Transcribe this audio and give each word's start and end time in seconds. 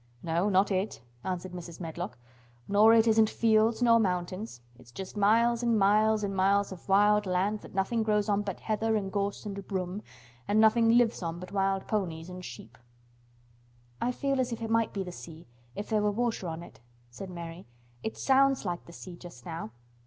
"No, 0.23 0.49
not 0.49 0.71
it," 0.71 0.99
answered 1.23 1.51
Mrs. 1.51 1.79
Medlock. 1.79 2.17
"Nor 2.67 2.91
it 2.95 3.05
isn't 3.05 3.29
fields 3.29 3.83
nor 3.83 3.99
mountains, 3.99 4.59
it's 4.79 4.91
just 4.91 5.15
miles 5.15 5.61
and 5.61 5.77
miles 5.77 6.23
and 6.23 6.35
miles 6.35 6.71
of 6.71 6.89
wild 6.89 7.27
land 7.27 7.59
that 7.59 7.75
nothing 7.75 8.01
grows 8.01 8.27
on 8.27 8.41
but 8.41 8.61
heather 8.61 8.95
and 8.95 9.11
gorse 9.11 9.45
and 9.45 9.67
broom, 9.67 10.01
and 10.47 10.59
nothing 10.59 10.89
lives 10.89 11.21
on 11.21 11.39
but 11.39 11.51
wild 11.51 11.85
ponies 11.85 12.31
and 12.31 12.43
sheep." 12.43 12.79
"I 14.01 14.11
feel 14.11 14.39
as 14.39 14.51
if 14.51 14.63
it 14.63 14.71
might 14.71 14.91
be 14.91 15.03
the 15.03 15.11
sea, 15.11 15.45
if 15.75 15.89
there 15.89 16.01
were 16.01 16.09
water 16.09 16.47
on 16.47 16.63
it," 16.63 16.79
said 17.11 17.29
Mary. 17.29 17.67
"It 18.01 18.17
sounds 18.17 18.65
like 18.65 18.85
the 18.87 18.93
sea 18.93 19.15
just 19.15 19.45
now." 19.45 19.69